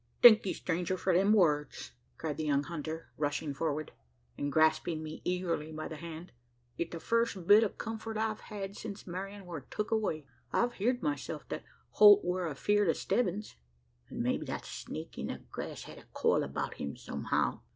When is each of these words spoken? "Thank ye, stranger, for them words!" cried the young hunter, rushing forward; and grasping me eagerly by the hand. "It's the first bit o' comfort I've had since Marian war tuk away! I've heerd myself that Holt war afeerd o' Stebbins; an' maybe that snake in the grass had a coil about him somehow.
"Thank 0.23 0.43
ye, 0.47 0.53
stranger, 0.53 0.97
for 0.97 1.13
them 1.13 1.31
words!" 1.31 1.91
cried 2.17 2.37
the 2.37 2.45
young 2.45 2.63
hunter, 2.63 3.11
rushing 3.17 3.53
forward; 3.53 3.91
and 4.35 4.51
grasping 4.51 5.03
me 5.03 5.21
eagerly 5.23 5.71
by 5.71 5.87
the 5.87 5.97
hand. 5.97 6.31
"It's 6.75 6.89
the 6.91 6.99
first 6.99 7.45
bit 7.45 7.63
o' 7.63 7.69
comfort 7.69 8.17
I've 8.17 8.39
had 8.39 8.75
since 8.75 9.05
Marian 9.05 9.45
war 9.45 9.61
tuk 9.69 9.91
away! 9.91 10.25
I've 10.51 10.73
heerd 10.73 11.03
myself 11.03 11.47
that 11.49 11.65
Holt 11.91 12.25
war 12.25 12.47
afeerd 12.47 12.89
o' 12.89 12.93
Stebbins; 12.93 13.57
an' 14.09 14.23
maybe 14.23 14.43
that 14.47 14.65
snake 14.65 15.19
in 15.19 15.27
the 15.27 15.43
grass 15.51 15.83
had 15.83 15.99
a 15.99 16.05
coil 16.13 16.41
about 16.41 16.77
him 16.77 16.97
somehow. 16.97 17.59